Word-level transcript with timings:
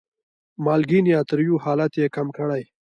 مالګین 0.63 1.05
یا 1.13 1.21
تریو 1.29 1.55
حالت 1.63 1.91
یې 1.99 2.07
کم 2.15 2.27
کړي. 2.37 2.63